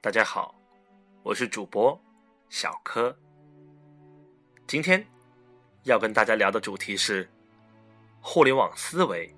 [0.00, 0.54] 大家好，
[1.22, 1.98] 我是主播
[2.48, 3.16] 小柯。
[4.66, 5.06] 今天
[5.84, 7.28] 要跟大家聊的主题是
[8.20, 9.34] 互联网思维，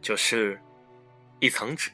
[0.00, 0.60] 就是
[1.40, 1.90] 一层纸。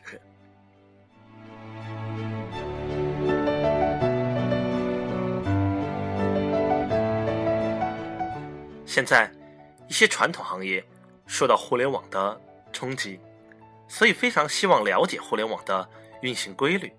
[8.85, 9.31] 现在
[9.87, 10.85] 一些传统行业
[11.29, 12.41] 受到互联网的
[12.73, 13.21] 冲击，
[13.87, 15.89] 所以非常希望了解互联网的
[16.23, 16.93] 运行规律。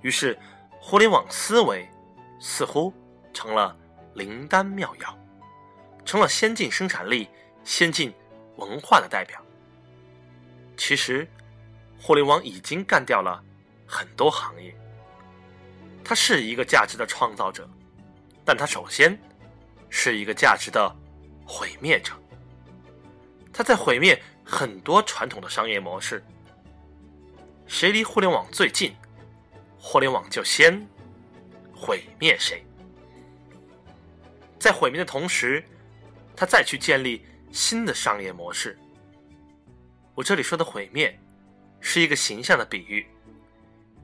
[0.00, 0.36] 于是，
[0.80, 1.88] 互联网思维
[2.40, 2.92] 似乎
[3.32, 3.76] 成了
[4.14, 5.18] 灵丹妙药，
[6.04, 7.28] 成了先进生产力、
[7.62, 8.12] 先进
[8.56, 9.40] 文化的代表。
[10.76, 11.28] 其实，
[12.00, 13.40] 互联网已经干掉了
[13.86, 14.74] 很多行业。
[16.02, 17.68] 它是一个价值的创造者，
[18.44, 19.16] 但它首先
[19.88, 20.96] 是一个价值的
[21.46, 22.12] 毁灭者。
[23.52, 26.22] 它在毁灭很多传统的商业模式。
[27.66, 28.94] 谁离互联网最近？
[29.78, 30.86] 互联网就先
[31.74, 32.64] 毁灭谁，
[34.58, 35.62] 在毁灭的同时，
[36.36, 38.78] 他再去建立新的商业模式。
[40.14, 41.18] 我这里说的毁灭，
[41.80, 43.04] 是一个形象的比喻，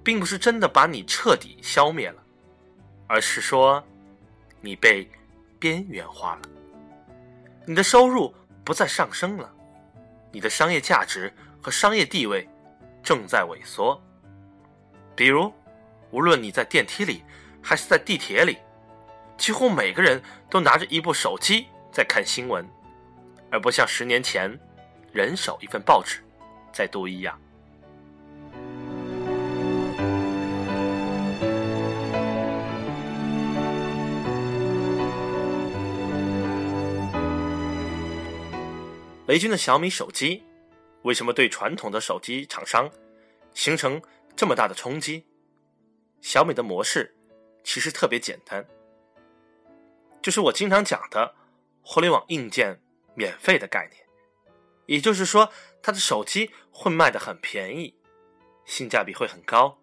[0.03, 2.21] 并不是真的把你彻底消灭了，
[3.07, 3.81] 而是说
[4.61, 5.09] 你被
[5.61, 6.43] 边缘化了，
[7.67, 8.35] 你的收入
[8.69, 9.51] 不再上升了，
[10.31, 12.47] 你的商业价值和商业地位
[13.03, 13.99] 正在萎缩，
[15.17, 15.51] 比如。
[16.11, 17.23] 无论你在电梯里
[17.63, 18.59] 还是在地铁里，
[19.39, 22.67] 几乎每个人都拿着一部手机在看新闻，
[23.51, 24.59] 而不像十年前
[25.13, 26.23] 人手一份报纸
[26.71, 27.41] 在读一样。
[39.29, 40.43] 雷军的小米手机
[41.03, 42.91] 为什么对传统的手机厂商
[43.53, 44.01] 形成
[44.35, 45.27] 这么大的冲击？
[46.23, 47.15] 小米的模式
[47.63, 48.67] 其实特别简单，
[50.23, 51.35] 就是我经常讲的
[51.83, 52.81] 互联网硬件
[53.15, 54.03] 免费的概念。
[54.87, 57.95] 也就是说，它的手机会卖的很便宜，
[58.65, 59.79] 性价比会很高，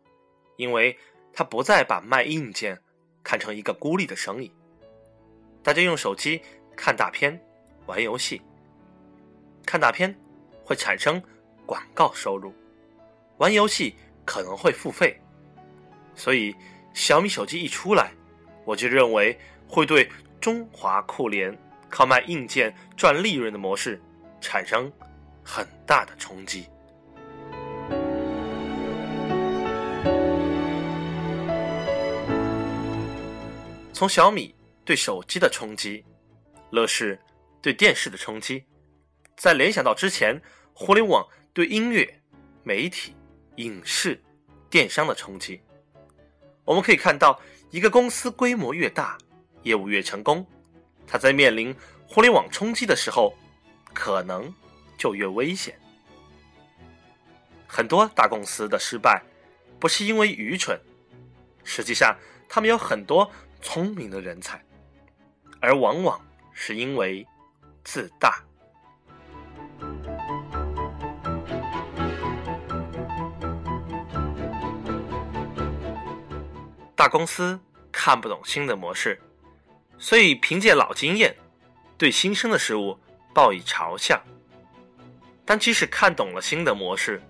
[0.56, 0.98] 因为
[1.32, 2.82] 它不再把卖硬件
[3.24, 4.52] 看成一个孤立的生意。
[5.62, 6.42] 大家用手机
[6.76, 7.40] 看大片、
[7.86, 8.42] 玩游戏，
[9.66, 10.16] 看大片
[10.64, 11.22] 会产生
[11.66, 12.54] 广告收入，
[13.38, 15.20] 玩游戏可能会付费。
[16.16, 16.56] 所以，
[16.94, 18.12] 小米手机一出来，
[18.64, 19.38] 我就认为
[19.68, 20.10] 会对
[20.40, 21.58] 中华酷联
[21.90, 24.02] 靠卖硬件赚利润的模式
[24.40, 24.92] 产生
[25.44, 26.68] 很大的冲击。
[33.92, 34.54] 从小米
[34.84, 36.04] 对手机的冲击，
[36.70, 37.18] 乐视
[37.62, 38.64] 对电视的冲击，
[39.36, 40.42] 在联想到之前
[40.74, 42.22] 互联网对音乐、
[42.64, 43.16] 媒体、
[43.58, 44.22] 影视、
[44.70, 45.62] 电商的冲击。
[46.64, 49.18] 我们可以看到，一个公司规模越大，
[49.64, 50.46] 业务越成功，
[51.06, 51.76] 它在面临
[52.08, 53.36] 互联网冲击的时候，
[53.94, 54.54] 可能
[54.98, 55.78] 就越危险。
[57.68, 59.22] 很多大公司的失败，
[59.80, 60.80] 不是因为愚蠢，
[61.64, 62.18] 实际上
[62.48, 63.30] 他们有很多
[63.62, 64.64] 聪明的人才，
[65.60, 66.20] 而往往
[66.54, 67.28] 是因为
[67.84, 68.42] 自大。
[76.96, 77.60] 大公司
[77.92, 79.22] 看不懂新的模式，
[79.98, 81.36] 所以凭借老经验，
[81.98, 82.98] 对新生的事物
[83.34, 84.22] 报以嘲笑。
[85.44, 87.22] 但即使看懂了新的模式，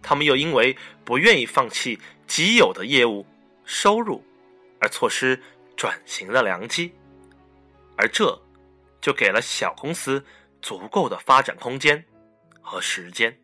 [0.00, 3.26] 他们又因为不愿意放弃既有的业务
[3.64, 4.24] 收入，
[4.80, 5.42] 而错失
[5.76, 6.94] 转型的良机，
[7.96, 8.40] 而这
[9.00, 10.24] 就给了小公司
[10.62, 12.04] 足够的发展空间
[12.62, 13.36] 和时间。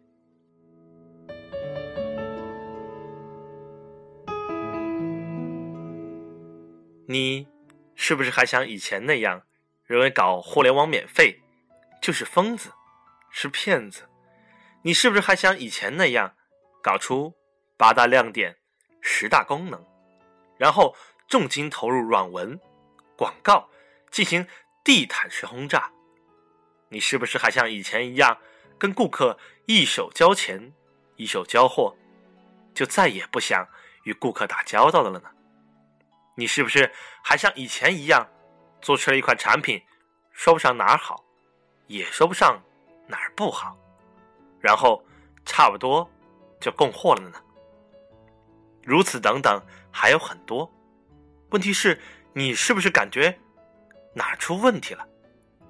[7.12, 7.46] 你
[7.94, 9.42] 是不是还像以前那样，
[9.84, 11.42] 认为搞互联网免费
[12.00, 12.72] 就是疯子，
[13.30, 14.08] 是骗子？
[14.80, 16.34] 你是不是还像以前那样，
[16.82, 17.34] 搞出
[17.76, 18.56] 八大亮点、
[19.02, 19.84] 十大功能，
[20.56, 20.96] 然后
[21.28, 22.58] 重金投入软文、
[23.14, 23.68] 广告，
[24.10, 24.46] 进行
[24.82, 25.92] 地毯式轰炸？
[26.88, 28.38] 你是不是还像以前一样，
[28.78, 30.72] 跟顾客一手交钱、
[31.16, 31.94] 一手交货，
[32.74, 33.68] 就再也不想
[34.04, 35.30] 与顾客打交道的了呢？
[36.34, 36.90] 你是不是
[37.22, 38.26] 还像以前一样，
[38.80, 39.82] 做出了一款产品，
[40.32, 41.22] 说不上哪儿好，
[41.86, 42.62] 也说不上
[43.06, 43.76] 哪儿不好，
[44.60, 45.04] 然后
[45.44, 46.08] 差不多
[46.60, 47.38] 就供货了呢？
[48.82, 50.70] 如此等等还有很多。
[51.50, 52.00] 问题是，
[52.32, 53.38] 你是不是感觉
[54.14, 55.06] 哪出问题了，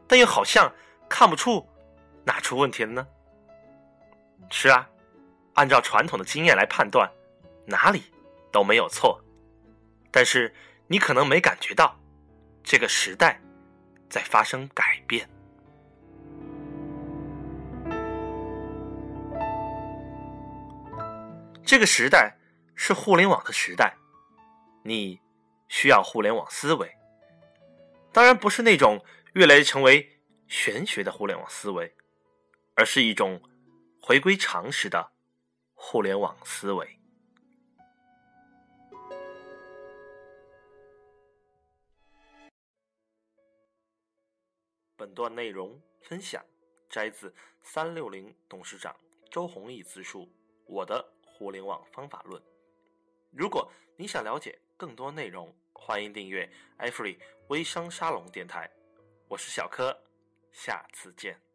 [0.06, 0.72] 但又好像
[1.08, 1.68] 看不出
[2.24, 3.06] 哪出问题了呢？
[4.48, 4.88] 是啊，
[5.54, 7.10] 按照传统的经验来判断，
[7.66, 8.04] 哪里
[8.52, 9.20] 都没有错。
[10.12, 10.54] 但是
[10.86, 11.98] 你可能没感觉到，
[12.62, 13.40] 这个时代
[14.10, 15.28] 在发生改变。
[21.64, 22.36] 这个时代
[22.74, 23.96] 是互联网的时代，
[24.84, 25.18] 你
[25.68, 26.94] 需要互联网思维。
[28.12, 31.94] 当然不是那种越来越成为玄学的互联网思维，
[32.74, 33.40] 而是一种
[34.02, 35.12] 回归常识的
[35.72, 36.98] 互联网思维。
[45.02, 46.40] 本段内容分享
[46.88, 48.94] 摘自三六零董事长
[49.32, 50.26] 周鸿祎自述
[50.66, 52.40] 《我的互联网方法论》。
[53.32, 57.18] 如果你想了解更多内容，欢迎订阅 iFree
[57.48, 58.70] 微商沙龙电台。
[59.26, 59.92] 我是小柯，
[60.52, 61.51] 下次见。